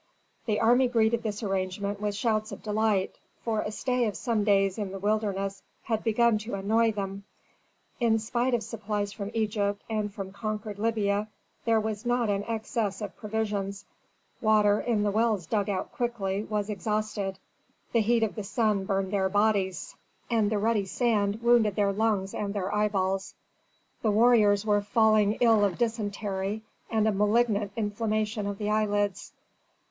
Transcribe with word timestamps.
The 0.47 0.59
army 0.59 0.87
greeted 0.87 1.21
this 1.21 1.43
arrangement 1.43 2.01
with 2.01 2.15
shouts 2.15 2.51
of 2.51 2.63
delight, 2.63 3.19
for 3.43 3.59
a 3.61 3.69
stay 3.69 4.07
of 4.07 4.17
some 4.17 4.43
days 4.43 4.79
in 4.79 4.89
the 4.91 4.97
wilderness 4.97 5.61
had 5.83 6.03
begun 6.03 6.39
to 6.39 6.55
annoy 6.55 6.91
them. 6.91 7.23
In 7.99 8.17
spite 8.17 8.55
of 8.55 8.63
supplies 8.63 9.13
from 9.13 9.29
Egypt 9.35 9.83
and 9.91 10.11
from 10.11 10.31
conquered 10.31 10.79
Libya, 10.79 11.27
there 11.65 11.79
was 11.79 12.03
not 12.03 12.31
an 12.31 12.43
excess 12.45 12.99
of 12.99 13.15
provisions; 13.15 13.85
water 14.41 14.79
in 14.81 15.03
the 15.03 15.11
wells 15.11 15.45
dug 15.45 15.69
out 15.69 15.91
quickly, 15.91 16.45
was 16.45 16.67
exhausted; 16.71 17.37
the 17.93 18.01
heat 18.01 18.23
of 18.23 18.33
the 18.33 18.43
sun 18.43 18.85
burned 18.85 19.13
their 19.13 19.29
bodies, 19.29 19.93
and 20.31 20.49
the 20.49 20.57
ruddy 20.57 20.87
sand 20.87 21.43
wounded 21.43 21.75
their 21.75 21.93
lungs 21.93 22.33
and 22.33 22.55
their 22.55 22.73
eyeballs. 22.73 23.35
The 24.01 24.09
warriors 24.09 24.65
were 24.65 24.81
falling 24.81 25.33
ill 25.41 25.63
of 25.63 25.77
dysentery 25.77 26.63
and 26.89 27.07
a 27.07 27.11
malignant 27.11 27.71
inflammation 27.75 28.47
of 28.47 28.57
the 28.57 28.71
eyelids. 28.71 29.33